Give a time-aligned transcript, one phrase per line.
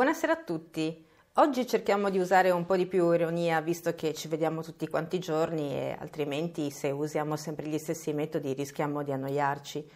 [0.00, 1.06] Buonasera a tutti.
[1.34, 5.16] Oggi cerchiamo di usare un po' di più ironia visto che ci vediamo tutti quanti
[5.16, 9.90] i giorni e altrimenti se usiamo sempre gli stessi metodi rischiamo di annoiarci.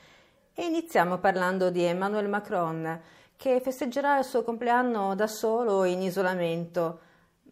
[0.52, 3.00] E iniziamo parlando di Emmanuel Macron
[3.34, 7.00] che festeggerà il suo compleanno da solo in isolamento,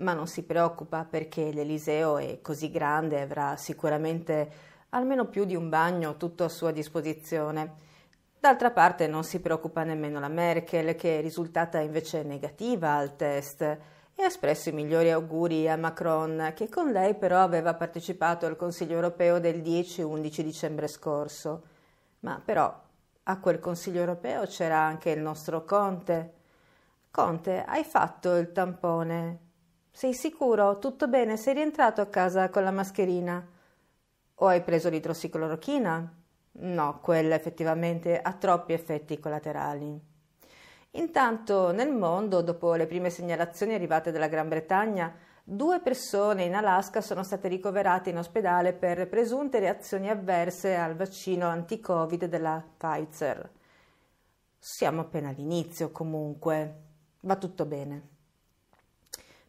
[0.00, 4.52] ma non si preoccupa perché l'Eliseo è così grande e avrà sicuramente
[4.90, 7.91] almeno più di un bagno tutto a sua disposizione.
[8.42, 13.60] D'altra parte non si preoccupa nemmeno la Merkel, che è risultata invece negativa al test
[13.60, 13.78] e
[14.20, 18.94] ha espresso i migliori auguri a Macron, che con lei però aveva partecipato al Consiglio
[18.94, 21.62] europeo del 10-11 dicembre scorso.
[22.18, 22.76] Ma però
[23.22, 26.32] a quel Consiglio europeo c'era anche il nostro Conte.
[27.12, 29.38] Conte, hai fatto il tampone?
[29.92, 30.80] Sei sicuro?
[30.80, 31.36] Tutto bene?
[31.36, 33.46] Sei rientrato a casa con la mascherina?
[34.34, 36.21] O hai preso l'idrossiclorochina?
[36.54, 40.10] No, quella effettivamente ha troppi effetti collaterali.
[40.92, 47.00] Intanto nel mondo, dopo le prime segnalazioni arrivate dalla Gran Bretagna, due persone in Alaska
[47.00, 53.50] sono state ricoverate in ospedale per presunte reazioni avverse al vaccino anti-Covid della Pfizer.
[54.58, 56.74] Siamo appena all'inizio comunque,
[57.20, 58.08] va tutto bene.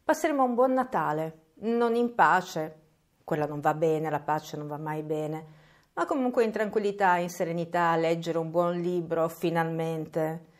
[0.05, 2.79] Passeremo un buon Natale, non in pace,
[3.25, 5.61] quella non va bene, la pace non va mai bene
[5.93, 10.51] ma comunque in tranquillità, in serenità, a leggere un buon libro finalmente.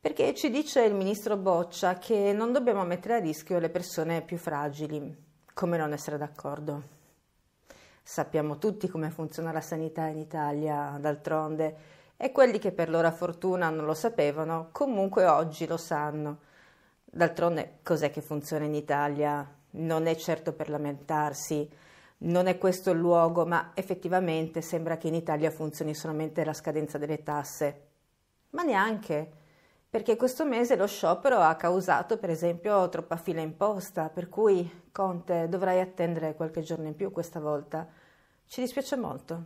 [0.00, 4.38] Perché ci dice il ministro Boccia che non dobbiamo mettere a rischio le persone più
[4.38, 5.26] fragili.
[5.52, 6.96] Come non essere d'accordo?
[8.02, 11.76] Sappiamo tutti come funziona la sanità in Italia, d'altronde,
[12.16, 16.38] e quelli che per loro fortuna non lo sapevano, comunque oggi lo sanno.
[17.04, 19.46] D'altronde, cos'è che funziona in Italia?
[19.70, 21.68] Non è certo per lamentarsi
[22.18, 26.98] non è questo il luogo, ma effettivamente sembra che in Italia funzioni solamente la scadenza
[26.98, 27.86] delle tasse.
[28.50, 29.30] Ma neanche,
[29.88, 34.86] perché questo mese lo sciopero ha causato per esempio troppa fila in posta, per cui
[34.90, 37.86] Conte dovrai attendere qualche giorno in più questa volta.
[38.46, 39.44] Ci dispiace molto.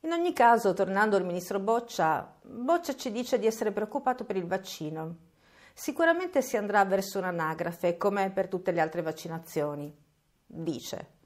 [0.00, 4.46] In ogni caso, tornando al ministro Boccia, Boccia ci dice di essere preoccupato per il
[4.46, 5.16] vaccino.
[5.74, 9.94] Sicuramente si andrà verso un'anagrafe, come per tutte le altre vaccinazioni.
[10.46, 11.17] Dice.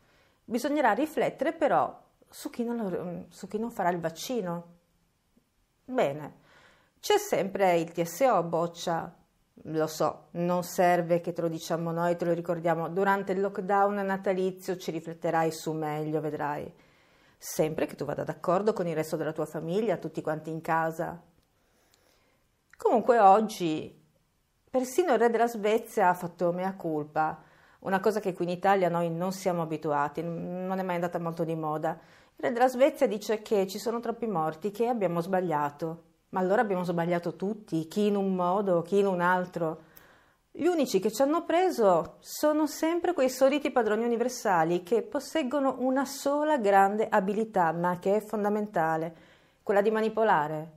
[0.53, 1.99] Bisognerà riflettere però
[2.29, 4.81] su chi non, lo, su chi non farà il vaccino.
[5.83, 6.41] Bene,
[7.01, 9.17] c'è sempre il TSO, boccia.
[9.67, 12.91] Lo so, non serve che te lo diciamo noi, te lo ricordiamo.
[12.91, 16.71] Durante il lockdown natalizio ci rifletterai su meglio, vedrai.
[17.39, 21.19] Sempre che tu vada d'accordo con il resto della tua famiglia, tutti quanti in casa.
[22.77, 24.05] Comunque oggi
[24.69, 27.43] persino il re della Svezia ha fatto mea culpa
[27.83, 31.45] una cosa che qui in Italia noi non siamo abituati, non è mai andata molto
[31.45, 31.99] di moda.
[32.37, 36.05] Il re della Svezia dice che ci sono troppi morti, che abbiamo sbagliato.
[36.31, 39.83] Ma allora abbiamo sbagliato tutti, chi in un modo, chi in un altro.
[40.53, 46.05] Gli unici che ci hanno preso sono sempre quei soliti padroni universali che posseggono una
[46.05, 49.15] sola grande abilità, ma che è fondamentale,
[49.63, 50.73] quella di manipolare.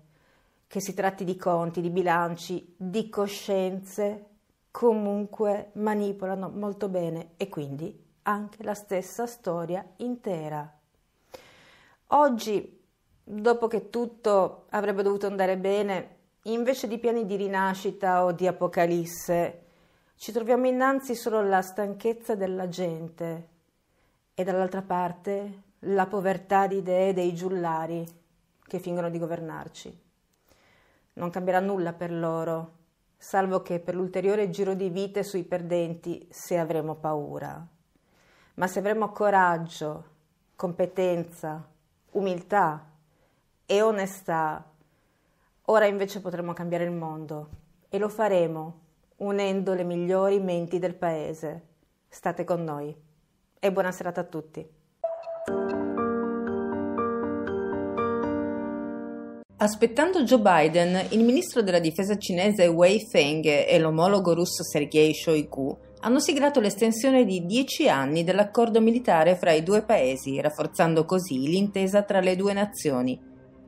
[0.66, 4.35] Che si tratti di conti, di bilanci, di coscienze,
[4.76, 10.70] comunque manipolano molto bene e quindi anche la stessa storia intera.
[12.08, 12.84] Oggi,
[13.24, 19.62] dopo che tutto avrebbe dovuto andare bene, invece di piani di rinascita o di apocalisse,
[20.18, 23.48] ci troviamo innanzi solo la stanchezza della gente
[24.34, 28.06] e dall'altra parte la povertà di idee dei giullari
[28.62, 30.02] che fingono di governarci.
[31.14, 32.84] Non cambierà nulla per loro
[33.18, 37.66] salvo che per l'ulteriore giro di vite sui perdenti se avremo paura.
[38.56, 40.06] Ma se avremo coraggio,
[40.56, 41.68] competenza,
[42.12, 42.92] umiltà
[43.66, 44.64] e onestà,
[45.64, 47.50] ora invece potremo cambiare il mondo
[47.90, 48.82] e lo faremo
[49.18, 51.68] unendo le migliori menti del paese.
[52.08, 52.96] State con noi
[53.60, 54.84] e buona serata a tutti.
[59.58, 65.78] Aspettando Joe Biden, il ministro della difesa cinese Wei Feng e l'omologo russo Sergei Shoigu
[66.02, 72.04] hanno siglato l'estensione di dieci anni dell'accordo militare fra i due paesi, rafforzando così l'intesa
[72.04, 73.18] tra le due nazioni.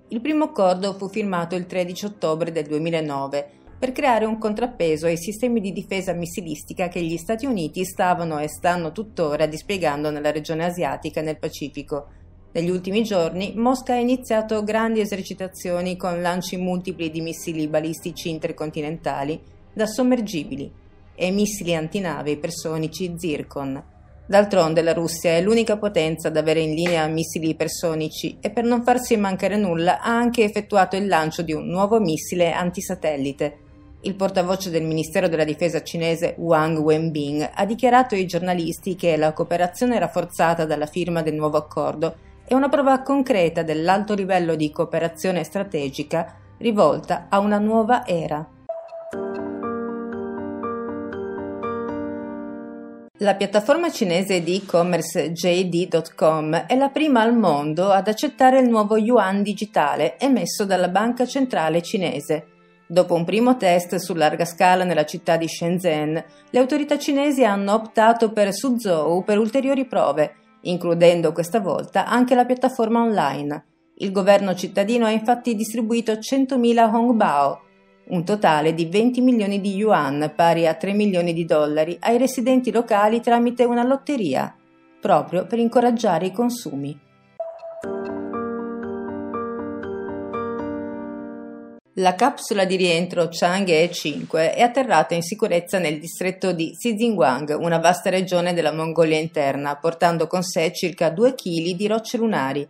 [0.09, 5.17] Il primo accordo fu firmato il 13 ottobre del 2009 per creare un contrappeso ai
[5.17, 10.65] sistemi di difesa missilistica che gli Stati Uniti stavano e stanno tuttora dispiegando nella regione
[10.65, 12.07] asiatica e nel Pacifico
[12.57, 19.39] negli ultimi giorni Mosca ha iniziato grandi esercitazioni con lanci multipli di missili balistici intercontinentali
[19.71, 20.71] da sommergibili
[21.13, 23.83] e missili antinave ipersonici Zircon.
[24.25, 28.81] D'altronde la Russia è l'unica potenza ad avere in linea missili ipersonici e per non
[28.81, 33.57] farsi mancare nulla ha anche effettuato il lancio di un nuovo missile antisatellite.
[34.01, 39.33] Il portavoce del Ministero della Difesa cinese Wang Wenbing ha dichiarato ai giornalisti che la
[39.33, 45.43] cooperazione rafforzata dalla firma del nuovo accordo è una prova concreta dell'alto livello di cooperazione
[45.43, 48.47] strategica rivolta a una nuova era.
[53.17, 58.95] La piattaforma cinese di e-commerce JD.com è la prima al mondo ad accettare il nuovo
[58.95, 62.45] yuan digitale emesso dalla banca centrale cinese.
[62.87, 67.73] Dopo un primo test su larga scala nella città di Shenzhen, le autorità cinesi hanno
[67.73, 73.65] optato per Suzhou per ulteriori prove, includendo questa volta anche la piattaforma online.
[73.95, 77.61] Il governo cittadino ha infatti distribuito 100.000 Hongbao,
[78.09, 82.71] un totale di 20 milioni di yuan, pari a 3 milioni di dollari, ai residenti
[82.71, 84.55] locali tramite una lotteria,
[85.01, 86.97] proprio per incoraggiare i consumi.
[91.99, 97.79] La capsula di rientro Chang'e 5 è atterrata in sicurezza nel distretto di Xizingwang, una
[97.79, 102.67] vasta regione della Mongolia interna, portando con sé circa 2 kg di rocce lunari.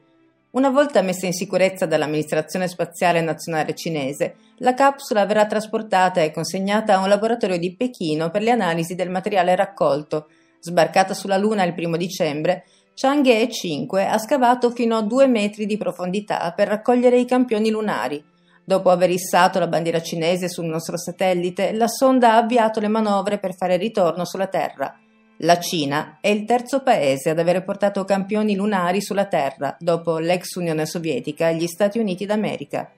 [0.51, 6.93] Una volta messa in sicurezza dall'amministrazione spaziale nazionale cinese, la capsula verrà trasportata e consegnata
[6.93, 10.29] a un laboratorio di Pechino per le analisi del materiale raccolto.
[10.61, 12.63] Sbarcata sulla Luna il primo dicembre,
[12.93, 18.35] Chang'e 5 ha scavato fino a due metri di profondità per raccogliere i campioni lunari.
[18.69, 23.37] Dopo aver issato la bandiera cinese sul nostro satellite, la sonda ha avviato le manovre
[23.37, 24.93] per fare ritorno sulla Terra.
[25.37, 30.55] La Cina è il terzo paese ad avere portato campioni lunari sulla Terra, dopo l'ex
[30.55, 32.91] Unione Sovietica e gli Stati Uniti d'America.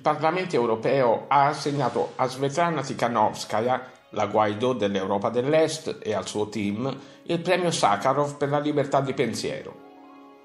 [0.00, 6.96] Parlamento europeo ha assegnato a Svetlana Tikhanovskaya, la Guaidó dell'Europa dell'Est, e al suo team
[7.24, 9.85] il premio Sakharov per la libertà di pensiero.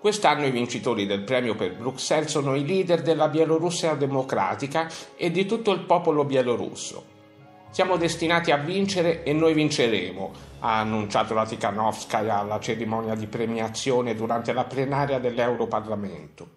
[0.02, 5.46] Quest'anno i vincitori del premio per Bruxelles sono i leader della Bielorussia democratica e di
[5.46, 7.06] tutto il popolo bielorusso.
[7.70, 10.32] Siamo destinati a vincere e noi vinceremo,
[10.62, 16.48] ha annunciato la Tikhanovskaya alla cerimonia di premiazione durante la plenaria dell'Europarlamento.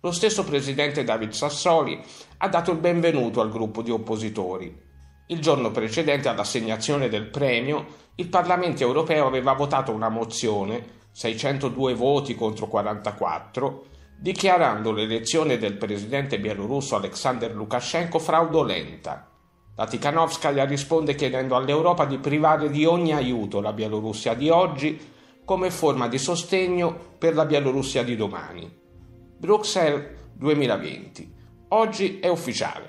[0.00, 1.98] Lo stesso presidente David Sassoli
[2.36, 4.82] ha dato il benvenuto al gruppo di oppositori.
[5.28, 7.86] Il giorno precedente all'assegnazione del premio,
[8.16, 13.84] il Parlamento europeo aveva votato una mozione, 602 voti contro 44,
[14.18, 19.30] dichiarando l'elezione del presidente bielorusso Alexander Lukashenko fraudolenta.
[19.76, 25.12] La Tikhanovskaya risponde chiedendo all'Europa di privare di ogni aiuto la Bielorussia di oggi
[25.44, 28.68] come forma di sostegno per la Bielorussia di domani.
[29.38, 31.32] Bruxelles 2020.
[31.68, 32.88] Oggi è ufficiale.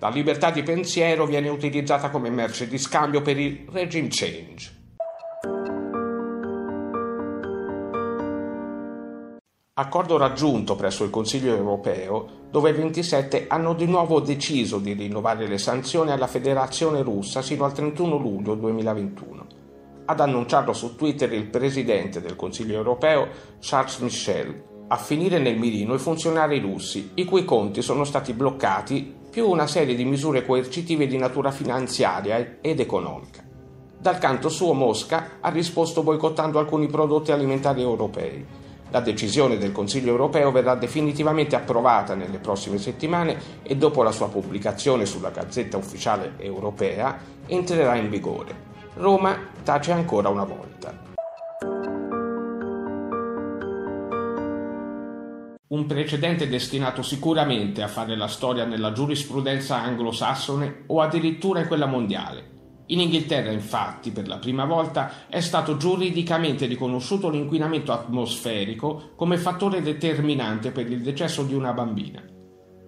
[0.00, 4.81] La libertà di pensiero viene utilizzata come merce di scambio per il regime change.
[9.74, 15.48] Accordo raggiunto presso il Consiglio europeo, dove i 27 hanno di nuovo deciso di rinnovare
[15.48, 19.46] le sanzioni alla Federazione russa sino al 31 luglio 2021.
[20.04, 23.28] Ad annunciarlo su Twitter il presidente del Consiglio europeo,
[23.60, 29.20] Charles Michel, a finire nel mirino i funzionari russi, i cui conti sono stati bloccati,
[29.30, 33.42] più una serie di misure coercitive di natura finanziaria ed economica.
[33.98, 38.60] Dal canto suo Mosca ha risposto boicottando alcuni prodotti alimentari europei.
[38.92, 44.28] La decisione del Consiglio europeo verrà definitivamente approvata nelle prossime settimane e dopo la sua
[44.28, 48.70] pubblicazione sulla Gazzetta Ufficiale Europea entrerà in vigore.
[48.96, 51.10] Roma tace ancora una volta.
[55.72, 61.86] un precedente destinato sicuramente a fare la storia nella giurisprudenza anglosassone o addirittura in quella
[61.86, 62.51] mondiale.
[62.92, 69.80] In Inghilterra, infatti, per la prima volta è stato giuridicamente riconosciuto l'inquinamento atmosferico come fattore
[69.80, 72.22] determinante per il decesso di una bambina.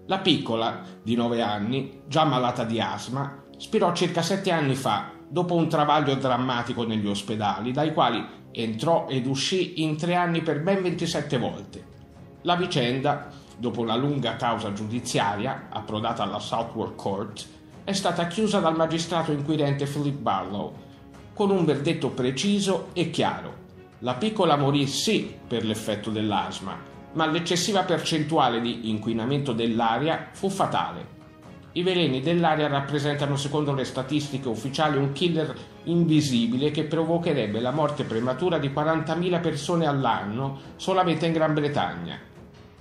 [0.06, 5.54] La piccola, di 9 anni, già malata di asma, spirò circa 7 anni fa, dopo
[5.54, 10.82] un travaglio drammatico negli ospedali, dai quali entrò ed uscì in 3 anni per ben
[10.82, 11.86] 27 volte.
[12.42, 17.52] La vicenda, dopo una lunga causa giudiziaria, approdata alla Southwark Court,
[17.84, 20.72] è stata chiusa dal magistrato inquirente Philip Barlow,
[21.34, 23.62] con un verdetto preciso e chiaro.
[23.98, 26.76] La piccola morì sì per l'effetto dell'asma,
[27.12, 31.12] ma l'eccessiva percentuale di inquinamento dell'aria fu fatale.
[31.72, 38.04] I veleni dell'aria rappresentano, secondo le statistiche ufficiali, un killer invisibile che provocherebbe la morte
[38.04, 42.18] prematura di 40.000 persone all'anno solamente in Gran Bretagna.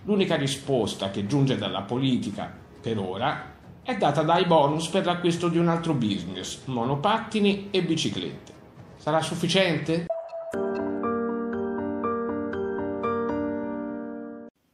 [0.05, 3.52] L'unica risposta che giunge dalla politica, per ora,
[3.83, 8.53] è data dai bonus per l'acquisto di un altro business, monopattini e biciclette.
[8.95, 10.05] Sarà sufficiente?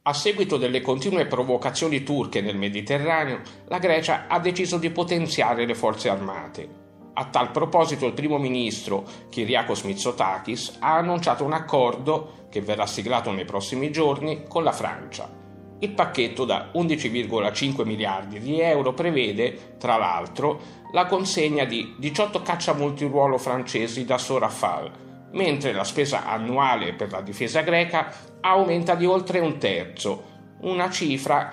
[0.02, 5.74] A seguito delle continue provocazioni turche nel Mediterraneo, la Grecia ha deciso di potenziare le
[5.74, 6.68] forze armate.
[7.14, 13.32] A tal proposito il primo ministro Kyriakos Mitsotakis ha annunciato un accordo che verrà siglato
[13.32, 15.39] nei prossimi giorni con la Francia.
[15.82, 20.60] Il pacchetto da 11,5 miliardi di euro prevede, tra l'altro,
[20.92, 24.90] la consegna di 18 caccia multiruolo francesi da Sorafal,
[25.32, 30.24] mentre la spesa annuale per la difesa greca aumenta di oltre un terzo,
[30.60, 31.50] una cifra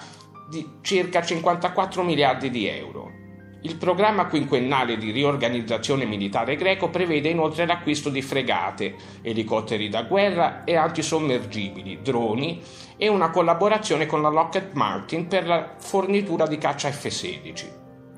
[0.50, 3.27] di circa 54 miliardi di euro.
[3.68, 10.64] Il programma quinquennale di riorganizzazione militare greco prevede inoltre l'acquisto di fregate, elicotteri da guerra
[10.64, 12.62] e antisommergibili, droni
[12.96, 17.66] e una collaborazione con la Lockheed Martin per la fornitura di caccia F-16.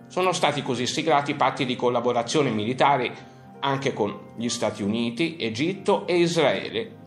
[0.06, 3.12] Sono stati così siglati patti di collaborazione militare
[3.60, 6.98] anche con gli Stati Uniti, Egitto e Israele.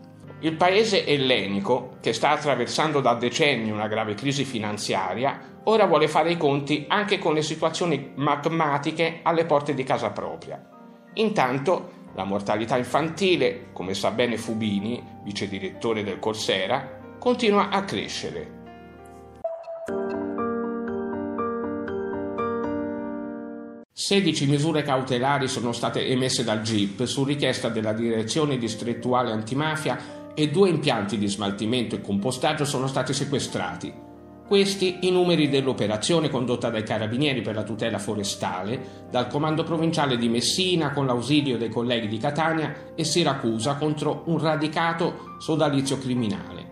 [0.43, 6.31] Il paese ellenico, che sta attraversando da decenni una grave crisi finanziaria, ora vuole fare
[6.31, 10.61] i conti anche con le situazioni magmatiche alle porte di casa propria.
[11.13, 18.61] Intanto la mortalità infantile, come sa bene Fubini, vice direttore del Corsera, continua a crescere
[23.93, 30.49] 16 misure cautelari sono state emesse dal GIP su richiesta della Direzione Distrettuale Antimafia e
[30.49, 34.11] due impianti di smaltimento e compostaggio sono stati sequestrati.
[34.45, 40.27] Questi i numeri dell'operazione condotta dai Carabinieri per la tutela forestale, dal Comando Provinciale di
[40.27, 46.71] Messina con l'ausilio dei colleghi di Catania e Siracusa contro un radicato sodalizio criminale.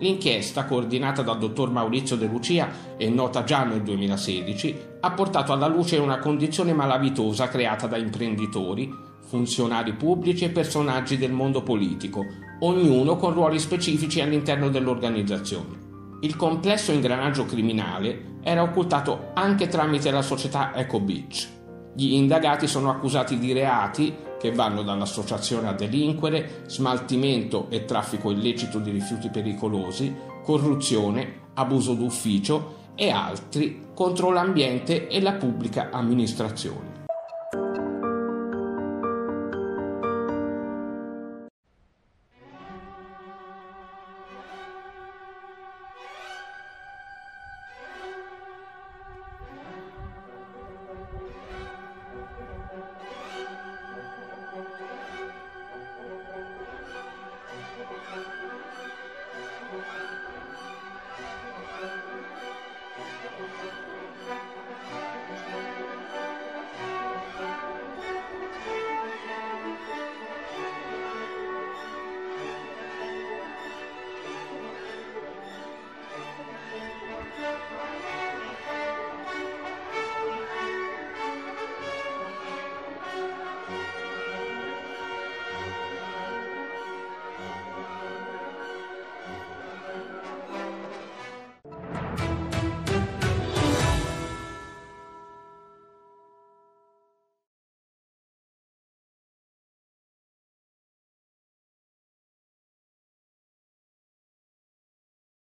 [0.00, 5.66] L'inchiesta, coordinata dal dottor Maurizio De Lucia e nota già nel 2016, ha portato alla
[5.66, 8.88] luce una condizione malavitosa creata da imprenditori,
[9.26, 12.24] funzionari pubblici e personaggi del mondo politico,
[12.60, 15.86] ognuno con ruoli specifici all'interno dell'organizzazione.
[16.20, 21.48] Il complesso ingranaggio criminale era occultato anche tramite la società Eco Beach.
[21.94, 28.78] Gli indagati sono accusati di reati che vanno dall'associazione a delinquere, smaltimento e traffico illecito
[28.78, 36.97] di rifiuti pericolosi, corruzione, abuso d'ufficio e altri contro l'ambiente e la pubblica amministrazione.